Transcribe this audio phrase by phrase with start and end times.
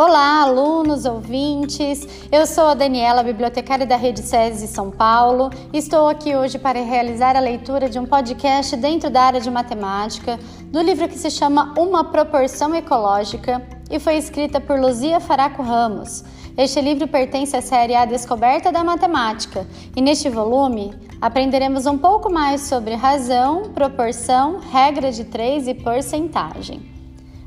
[0.00, 2.06] Olá, alunos, ouvintes.
[2.30, 5.50] Eu sou a Daniela, bibliotecária da Rede SESI São Paulo.
[5.72, 10.38] Estou aqui hoje para realizar a leitura de um podcast dentro da área de matemática,
[10.66, 16.24] do livro que se chama Uma Proporção Ecológica e foi escrita por Luzia Faraco Ramos.
[16.56, 22.32] Este livro pertence à série A Descoberta da Matemática e neste volume aprenderemos um pouco
[22.32, 26.88] mais sobre razão, proporção, regra de três e porcentagem.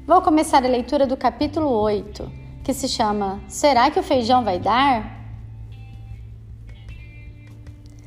[0.05, 2.40] Vou começar a leitura do capítulo 8
[2.71, 5.19] que se chama Será que o feijão vai dar?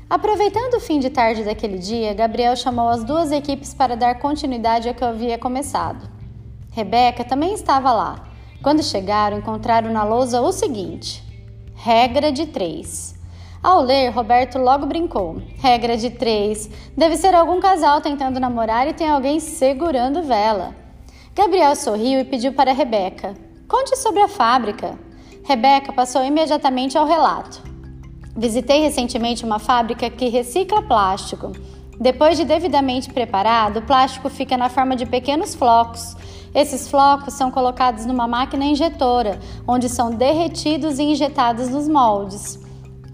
[0.09, 4.89] Aproveitando o fim de tarde daquele dia, Gabriel chamou as duas equipes para dar continuidade
[4.89, 6.09] ao que havia começado.
[6.73, 8.25] Rebeca também estava lá.
[8.63, 11.23] Quando chegaram, encontraram na lousa o seguinte:
[11.75, 13.15] Regra de três.
[13.63, 15.43] Ao ler, Roberto logo brincou.
[15.59, 16.71] Regra de três.
[16.97, 20.75] Deve ser algum casal tentando namorar e tem alguém segurando vela.
[21.35, 23.35] Gabriel sorriu e pediu para Rebeca:
[23.67, 24.99] Conte sobre a fábrica.
[25.43, 27.63] Rebeca passou imediatamente ao relato.
[28.37, 31.53] Visitei recentemente uma fábrica que recicla plástico.
[31.99, 36.15] Depois de devidamente preparado, o plástico fica na forma de pequenos flocos.
[36.55, 42.61] Esses flocos são colocados numa máquina injetora, onde são derretidos e injetados nos moldes.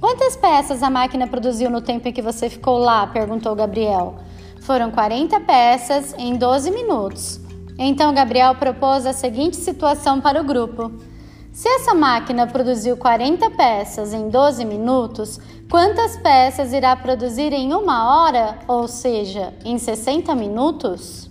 [0.00, 3.06] Quantas peças a máquina produziu no tempo em que você ficou lá?
[3.06, 4.16] perguntou Gabriel.
[4.62, 7.39] Foram 40 peças em 12 minutos.
[7.83, 10.92] Então Gabriel propôs a seguinte situação para o grupo:
[11.50, 18.23] se essa máquina produziu 40 peças em 12 minutos, quantas peças irá produzir em uma
[18.23, 21.31] hora, ou seja, em 60 minutos?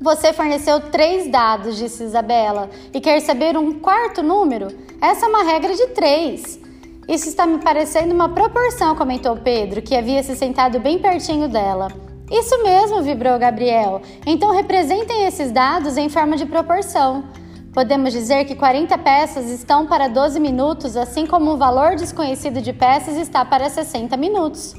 [0.00, 4.68] Você forneceu três dados, disse Isabela, e quer saber um quarto número?
[5.00, 6.60] Essa é uma regra de três.
[7.08, 12.13] Isso está me parecendo uma proporção, comentou Pedro, que havia se sentado bem pertinho dela.
[12.36, 14.02] Isso mesmo, vibrou Gabriel.
[14.26, 17.26] Então representem esses dados em forma de proporção.
[17.72, 22.72] Podemos dizer que 40 peças estão para 12 minutos, assim como um valor desconhecido de
[22.72, 24.74] peças está para 60 minutos.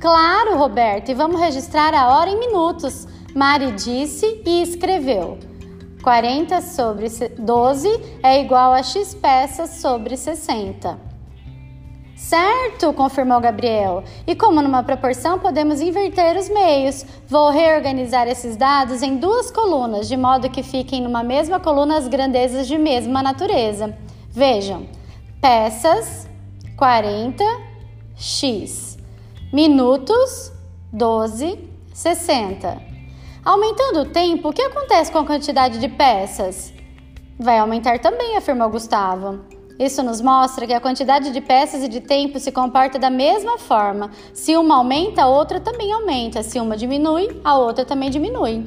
[0.00, 3.06] Claro, Roberto, e vamos registrar a hora em minutos.
[3.34, 5.36] Mari disse e escreveu.
[6.02, 7.88] 40 sobre 12
[8.22, 11.05] é igual a x peças sobre 60.
[12.16, 14.02] Certo, confirmou Gabriel.
[14.26, 17.04] E como numa proporção, podemos inverter os meios.
[17.28, 22.08] Vou reorganizar esses dados em duas colunas, de modo que fiquem numa mesma coluna as
[22.08, 23.96] grandezas de mesma natureza.
[24.30, 24.88] Vejam:
[25.42, 26.26] peças
[26.78, 27.44] 40
[28.16, 28.96] x,
[29.52, 30.50] minutos
[30.90, 31.58] 12
[31.92, 32.80] 60.
[33.44, 36.72] Aumentando o tempo, o que acontece com a quantidade de peças?
[37.38, 39.55] Vai aumentar também, afirmou Gustavo.
[39.78, 43.58] Isso nos mostra que a quantidade de peças e de tempo se comporta da mesma
[43.58, 44.10] forma.
[44.32, 46.42] Se uma aumenta, a outra também aumenta.
[46.42, 48.66] Se uma diminui, a outra também diminui.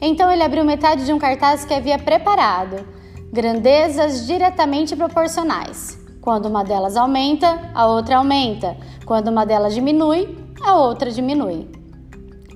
[0.00, 2.86] Então ele abriu metade de um cartaz que havia preparado.
[3.30, 5.98] Grandezas diretamente proporcionais.
[6.22, 8.76] Quando uma delas aumenta, a outra aumenta.
[9.04, 11.68] Quando uma delas diminui, a outra diminui.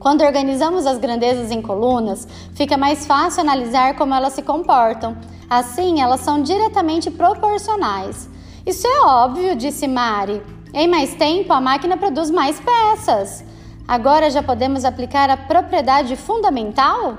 [0.01, 5.15] Quando organizamos as grandezas em colunas, fica mais fácil analisar como elas se comportam.
[5.49, 8.27] Assim, elas são diretamente proporcionais.
[8.65, 10.43] Isso é óbvio, disse Mari.
[10.73, 13.45] Em mais tempo, a máquina produz mais peças.
[13.87, 17.19] Agora já podemos aplicar a propriedade fundamental?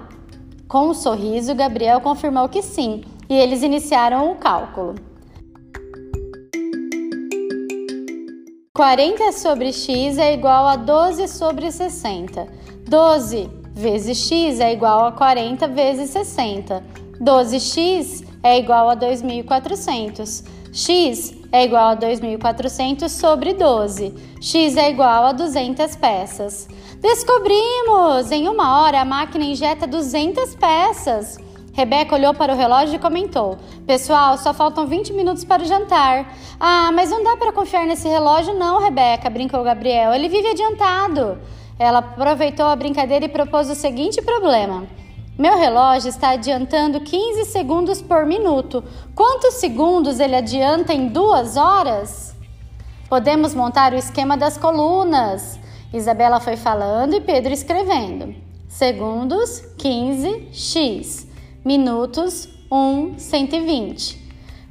[0.67, 4.95] Com um sorriso, Gabriel confirmou que sim, e eles iniciaram o cálculo.
[8.73, 12.47] 40 sobre x é igual a 12 sobre 60.
[12.87, 16.81] 12 vezes x é igual a 40 vezes 60.
[17.21, 20.45] 12x é igual a 2.400.
[20.71, 24.15] x é igual a 2.400 sobre 12.
[24.41, 26.69] x é igual a 200 peças.
[27.01, 28.31] Descobrimos!
[28.31, 31.37] Em uma hora a máquina injeta 200 peças.
[31.73, 36.33] Rebeca olhou para o relógio e comentou: Pessoal, só faltam 20 minutos para o jantar.
[36.59, 40.13] Ah, mas não dá para confiar nesse relógio, não, Rebeca, brincou Gabriel.
[40.13, 41.39] Ele vive adiantado.
[41.79, 44.85] Ela aproveitou a brincadeira e propôs o seguinte problema.
[45.37, 48.83] Meu relógio está adiantando 15 segundos por minuto.
[49.15, 52.35] Quantos segundos ele adianta em duas horas?
[53.09, 55.59] Podemos montar o esquema das colunas.
[55.93, 58.35] Isabela foi falando e Pedro escrevendo.
[58.67, 61.30] Segundos, 15, x.
[61.63, 64.19] Minutos, 1, 120.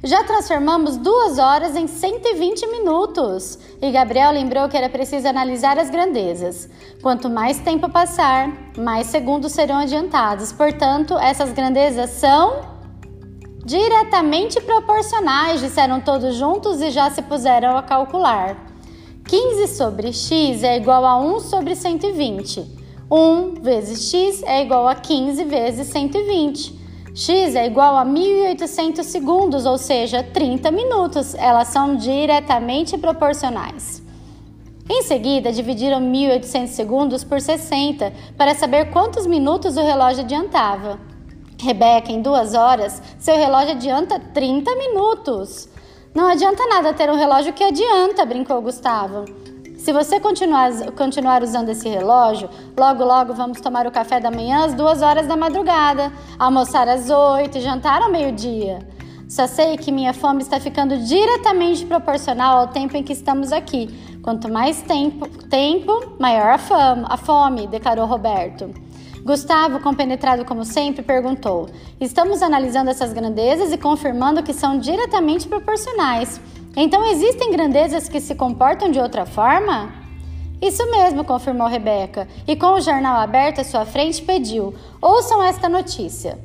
[0.03, 3.57] Já transformamos duas horas em 120 minutos.
[3.81, 6.67] E Gabriel lembrou que era preciso analisar as grandezas.
[7.01, 10.51] Quanto mais tempo passar, mais segundos serão adiantados.
[10.51, 12.59] Portanto, essas grandezas são
[13.63, 18.57] diretamente proporcionais, disseram todos juntos e já se puseram a calcular.
[19.29, 22.80] 15 sobre x é igual a 1 sobre 120.
[23.11, 26.79] 1 vezes x é igual a 15 vezes 120.
[27.13, 31.35] X é igual a 1.800 segundos, ou seja, 30 minutos.
[31.35, 34.01] Elas são diretamente proporcionais.
[34.89, 40.97] Em seguida, dividiram 1.800 segundos por 60 para saber quantos minutos o relógio adiantava.
[41.61, 45.67] Rebeca, em duas horas, seu relógio adianta 30 minutos.
[46.15, 49.50] Não adianta nada ter um relógio que adianta, brincou Gustavo.
[49.81, 52.47] Se você continuar, continuar usando esse relógio,
[52.77, 57.09] logo logo vamos tomar o café da manhã às duas horas da madrugada, almoçar às
[57.09, 58.87] oito e jantar ao meio-dia.
[59.27, 63.89] Só sei que minha fome está ficando diretamente proporcional ao tempo em que estamos aqui.
[64.21, 68.71] Quanto mais tempo, tempo maior a fome, a fome, declarou Roberto.
[69.23, 71.67] Gustavo, compenetrado como sempre, perguntou:
[71.99, 76.39] Estamos analisando essas grandezas e confirmando que são diretamente proporcionais.
[76.75, 79.93] Então existem grandezas que se comportam de outra forma?
[80.61, 85.67] Isso mesmo, confirmou Rebeca, e com o jornal aberto à sua frente pediu: ouçam esta
[85.67, 86.39] notícia.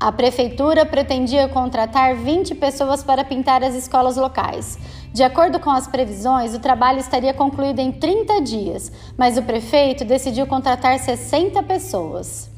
[0.00, 4.78] A prefeitura pretendia contratar 20 pessoas para pintar as escolas locais.
[5.12, 10.04] De acordo com as previsões, o trabalho estaria concluído em 30 dias, mas o prefeito
[10.04, 12.48] decidiu contratar 60 pessoas.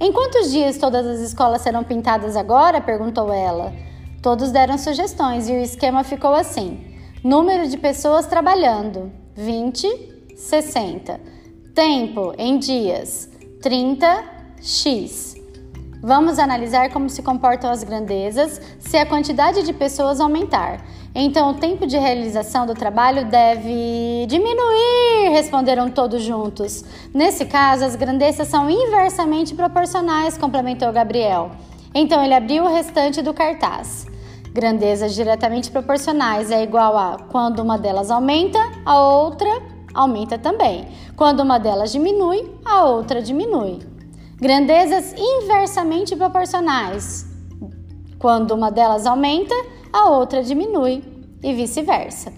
[0.00, 2.80] Em quantos dias todas as escolas serão pintadas agora?
[2.80, 3.72] perguntou ela.
[4.22, 6.84] Todos deram sugestões e o esquema ficou assim:
[7.22, 11.20] número de pessoas trabalhando 20, 60.
[11.74, 13.30] Tempo em dias
[13.62, 14.24] 30,
[14.60, 15.36] x.
[16.02, 20.84] Vamos analisar como se comportam as grandezas se a quantidade de pessoas aumentar.
[21.14, 26.84] Então, o tempo de realização do trabalho deve diminuir, responderam todos juntos.
[27.12, 31.50] Nesse caso, as grandezas são inversamente proporcionais, complementou Gabriel.
[31.94, 34.06] Então, ele abriu o restante do cartaz.
[34.52, 39.48] Grandezas diretamente proporcionais é igual a quando uma delas aumenta, a outra
[39.94, 40.88] aumenta também.
[41.16, 43.78] Quando uma delas diminui, a outra diminui.
[44.36, 47.26] Grandezas inversamente proporcionais.
[48.18, 49.54] Quando uma delas aumenta,
[49.92, 51.02] a outra diminui
[51.42, 52.32] e vice-versa.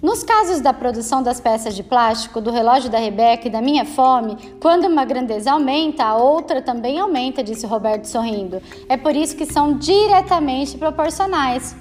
[0.00, 3.84] Nos casos da produção das peças de plástico, do relógio da Rebeca e da minha
[3.84, 8.62] fome, quando uma grandeza aumenta, a outra também aumenta, disse Roberto sorrindo.
[8.88, 11.74] É por isso que são diretamente proporcionais.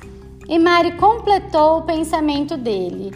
[0.49, 3.13] E Mari completou o pensamento dele.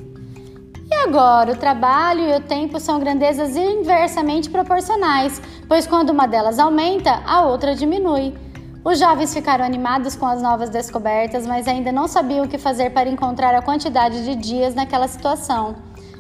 [0.88, 6.59] E agora, o trabalho e o tempo são grandezas inversamente proporcionais, pois quando uma delas
[6.59, 8.36] aumenta, a outra diminui.
[8.83, 12.89] Os jovens ficaram animados com as novas descobertas, mas ainda não sabiam o que fazer
[12.89, 15.75] para encontrar a quantidade de dias naquela situação.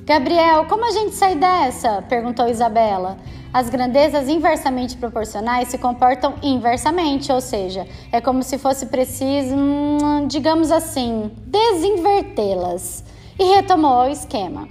[0.05, 2.03] Gabriel, como a gente sai dessa?
[2.07, 3.17] perguntou Isabela.
[3.51, 10.27] As grandezas inversamente proporcionais se comportam inversamente, ou seja, é como se fosse preciso, hum,
[10.27, 13.03] digamos assim, desinvertê-las.
[13.39, 14.67] E retomou o esquema.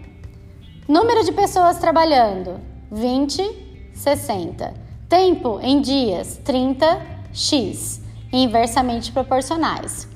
[0.87, 2.61] Número de pessoas trabalhando:
[2.91, 4.75] 20, 60.
[5.09, 8.00] Tempo em dias: 30, x,
[8.32, 10.09] inversamente proporcionais.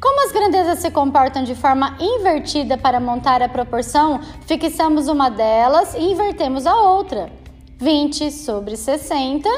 [0.00, 5.94] Como as grandezas se comportam de forma invertida para montar a proporção, fixamos uma delas
[5.94, 7.30] e invertemos a outra.
[7.78, 9.48] 20 sobre 60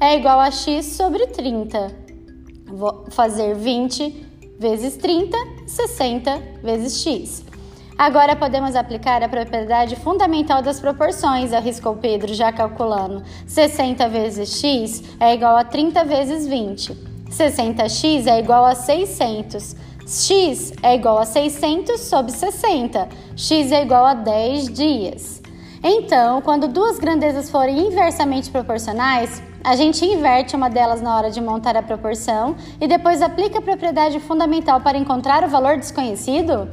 [0.00, 1.96] é igual a x sobre 30.
[2.66, 4.26] Vou fazer 20
[4.58, 5.36] vezes 30,
[5.66, 7.44] 60 vezes x.
[7.96, 13.22] Agora podemos aplicar a propriedade fundamental das proporções, arriscou Pedro, já calculando.
[13.46, 16.92] 60 vezes x é igual a 30 vezes 20.
[17.30, 19.76] 60x é igual a 600.
[20.06, 23.08] x é igual a 600 sobre 60.
[23.36, 25.40] x é igual a 10 dias.
[25.80, 31.40] Então, quando duas grandezas forem inversamente proporcionais, a gente inverte uma delas na hora de
[31.40, 36.68] montar a proporção e depois aplica a propriedade fundamental para encontrar o valor desconhecido?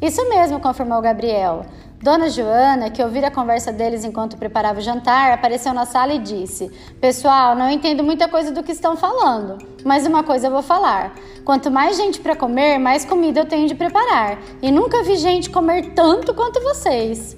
[0.00, 1.64] Isso mesmo, confirmou Gabriel.
[2.02, 6.18] Dona Joana, que ouvira a conversa deles enquanto preparava o jantar, apareceu na sala e
[6.18, 10.62] disse: Pessoal, não entendo muita coisa do que estão falando, mas uma coisa eu vou
[10.62, 11.14] falar.
[11.44, 14.38] Quanto mais gente para comer, mais comida eu tenho de preparar.
[14.60, 17.34] E nunca vi gente comer tanto quanto vocês.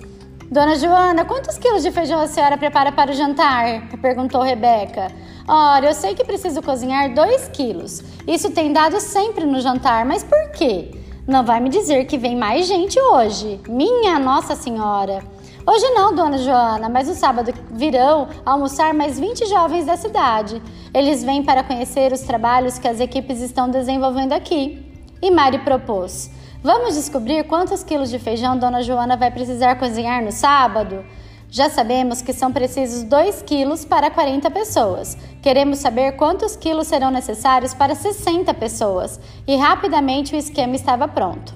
[0.51, 3.89] Dona Joana, quantos quilos de feijão a senhora prepara para o jantar?
[4.03, 5.13] perguntou Rebeca.
[5.47, 8.03] Ora, eu sei que preciso cozinhar dois quilos.
[8.27, 10.91] Isso tem dado sempre no jantar, mas por quê?
[11.29, 13.61] Não vai me dizer que vem mais gente hoje.
[13.69, 15.23] Minha Nossa Senhora!
[15.67, 20.63] Hoje não, dona Joana, mas no sábado virão almoçar mais 20 jovens da cidade.
[20.95, 24.83] Eles vêm para conhecer os trabalhos que as equipes estão desenvolvendo aqui.
[25.21, 26.31] E Mari propôs:
[26.63, 31.05] Vamos descobrir quantos quilos de feijão dona Joana vai precisar cozinhar no sábado?
[31.51, 35.17] Já sabemos que são precisos 2 quilos para 40 pessoas.
[35.41, 41.55] Queremos saber quantos quilos serão necessários para 60 pessoas e rapidamente o esquema estava pronto.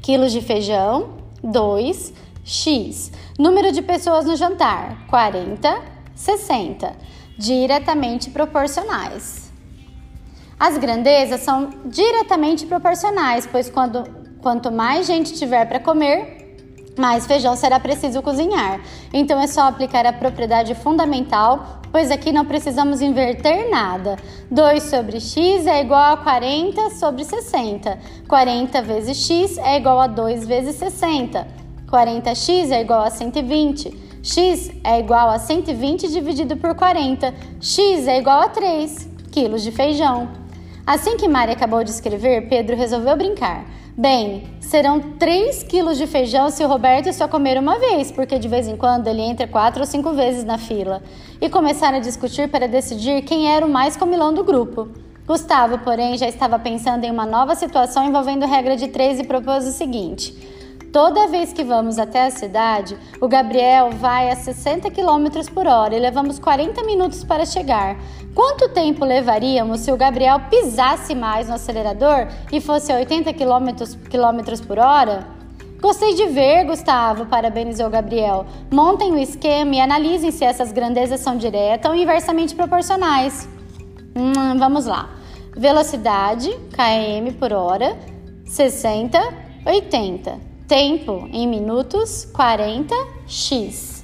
[0.00, 2.12] Quilos de feijão, 2,
[2.44, 3.10] x.
[3.38, 5.82] Número de pessoas no jantar, 40,
[6.14, 6.94] 60,
[7.36, 9.50] diretamente proporcionais.
[10.58, 14.04] As grandezas são diretamente proporcionais, pois quando,
[14.40, 16.41] quanto mais gente tiver para comer,
[16.98, 18.80] mais feijão será preciso cozinhar.
[19.12, 24.16] Então é só aplicar a propriedade fundamental, pois aqui não precisamos inverter nada.
[24.50, 27.98] 2 sobre x é igual a 40 sobre 60.
[28.28, 31.62] 40 vezes x é igual a 2 vezes 60.
[31.90, 33.94] 40x é igual a 120.
[34.22, 37.34] x é igual a 120 dividido por 40.
[37.60, 40.28] x é igual a 3 quilos de feijão.
[40.86, 43.64] Assim que Mari acabou de escrever, Pedro resolveu brincar.
[43.96, 48.48] Bem, serão 3 quilos de feijão se o Roberto só comer uma vez, porque de
[48.48, 51.02] vez em quando ele entra quatro ou cinco vezes na fila.
[51.38, 54.88] E começaram a discutir para decidir quem era o mais comilão do grupo.
[55.26, 59.66] Gustavo, porém, já estava pensando em uma nova situação envolvendo regra de três e propôs
[59.66, 60.34] o seguinte:
[60.92, 65.96] Toda vez que vamos até a cidade, o Gabriel vai a 60 km por hora
[65.96, 67.96] e levamos 40 minutos para chegar.
[68.34, 74.66] Quanto tempo levaríamos se o Gabriel pisasse mais no acelerador e fosse a 80 km
[74.66, 75.26] por hora?
[75.80, 78.44] Gostei de ver, Gustavo, parabenizou Gabriel.
[78.70, 83.48] Montem o esquema e analisem se essas grandezas são direta ou inversamente proporcionais.
[84.14, 85.08] Hum, vamos lá.
[85.56, 87.96] Velocidade, km por hora,
[88.44, 89.18] 60,
[89.64, 90.51] 80.
[90.72, 94.02] Tempo em minutos 40x.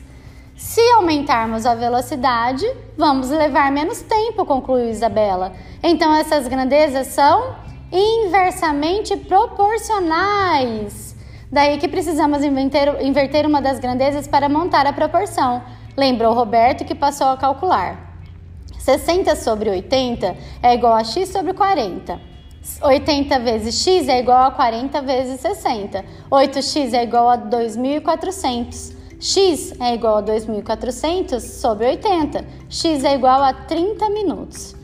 [0.54, 5.54] Se aumentarmos a velocidade, vamos levar menos tempo, concluiu Isabela.
[5.82, 7.56] Então essas grandezas são
[7.90, 11.16] inversamente proporcionais.
[11.50, 15.62] Daí que precisamos inverter, inverter uma das grandezas para montar a proporção.
[15.96, 18.20] Lembrou Roberto que passou a calcular.
[18.78, 22.38] 60 sobre 80 é igual a x sobre 40.
[22.82, 26.04] 80 vezes x é igual a 40 vezes 60.
[26.30, 28.94] 8x é igual a 2.400.
[29.20, 32.44] x é igual a 2.400 sobre 80.
[32.68, 34.76] x é igual a 30 minutos.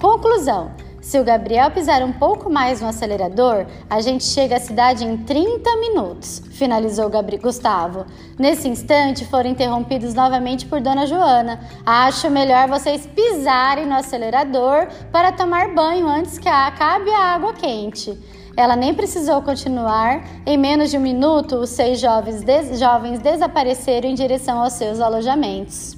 [0.00, 0.85] Conclusão.
[1.06, 5.16] Se o Gabriel pisar um pouco mais no acelerador, a gente chega à cidade em
[5.16, 8.04] 30 minutos, finalizou Gabri Gustavo.
[8.36, 11.60] Nesse instante, foram interrompidos novamente por Dona Joana.
[11.86, 18.18] Acho melhor vocês pisarem no acelerador para tomar banho antes que acabe a água quente.
[18.56, 20.24] Ela nem precisou continuar.
[20.44, 24.98] Em menos de um minuto, os seis jovens, des jovens desapareceram em direção aos seus
[24.98, 25.96] alojamentos.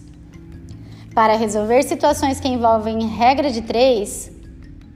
[1.14, 4.36] Para resolver situações que envolvem regra de três,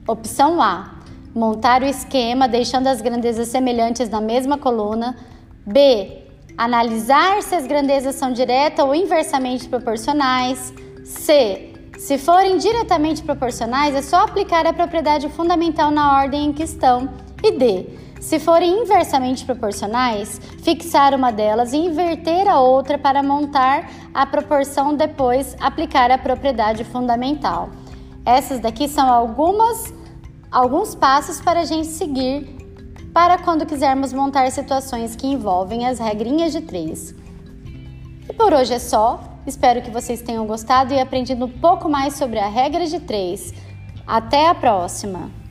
[0.05, 0.95] Opção A:
[1.33, 5.15] montar o esquema deixando as grandezas semelhantes na mesma coluna.
[5.65, 6.25] B:
[6.57, 10.73] analisar se as grandezas são direta ou inversamente proporcionais.
[11.05, 16.63] C: se forem diretamente proporcionais, é só aplicar a propriedade fundamental na ordem em que
[16.63, 17.07] estão.
[17.41, 17.87] E D:
[18.19, 24.93] se forem inversamente proporcionais, fixar uma delas e inverter a outra para montar a proporção,
[24.97, 27.69] depois aplicar a propriedade fundamental.
[28.25, 29.93] Essas daqui são algumas
[30.51, 32.47] alguns passos para a gente seguir
[33.13, 37.13] para quando quisermos montar situações que envolvem as regrinhas de três.
[38.29, 39.19] E por hoje é só.
[39.45, 43.53] Espero que vocês tenham gostado e aprendido um pouco mais sobre a regra de três.
[44.07, 45.42] Até a próxima!